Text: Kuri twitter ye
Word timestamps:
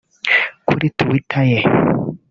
Kuri 0.67 0.87
twitter 0.97 1.43
ye 1.51 1.59